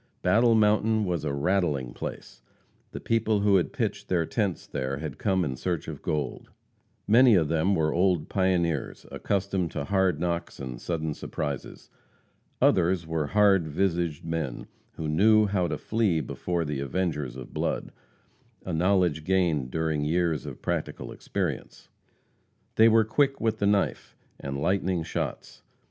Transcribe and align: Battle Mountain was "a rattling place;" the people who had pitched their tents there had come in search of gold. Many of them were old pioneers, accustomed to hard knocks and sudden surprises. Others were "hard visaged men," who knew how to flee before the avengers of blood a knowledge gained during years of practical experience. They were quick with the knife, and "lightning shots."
Battle 0.23 0.55
Mountain 0.55 1.05
was 1.05 1.23
"a 1.23 1.31
rattling 1.31 1.93
place;" 1.93 2.41
the 2.91 2.99
people 2.99 3.41
who 3.41 3.57
had 3.57 3.71
pitched 3.71 4.07
their 4.09 4.25
tents 4.25 4.65
there 4.65 4.97
had 4.97 5.19
come 5.19 5.45
in 5.45 5.55
search 5.55 5.87
of 5.87 6.01
gold. 6.01 6.49
Many 7.07 7.35
of 7.35 7.49
them 7.49 7.75
were 7.75 7.93
old 7.93 8.27
pioneers, 8.27 9.05
accustomed 9.11 9.69
to 9.73 9.83
hard 9.83 10.19
knocks 10.19 10.59
and 10.59 10.81
sudden 10.81 11.13
surprises. 11.13 11.91
Others 12.63 13.05
were 13.05 13.27
"hard 13.27 13.67
visaged 13.67 14.25
men," 14.25 14.65
who 14.93 15.07
knew 15.07 15.45
how 15.45 15.67
to 15.67 15.77
flee 15.77 16.19
before 16.19 16.65
the 16.65 16.79
avengers 16.79 17.35
of 17.35 17.53
blood 17.53 17.91
a 18.65 18.73
knowledge 18.73 19.23
gained 19.23 19.69
during 19.69 20.03
years 20.03 20.47
of 20.47 20.63
practical 20.63 21.11
experience. 21.11 21.89
They 22.73 22.87
were 22.89 23.05
quick 23.05 23.39
with 23.39 23.59
the 23.59 23.67
knife, 23.67 24.15
and 24.39 24.59
"lightning 24.59 25.03
shots." 25.03 25.61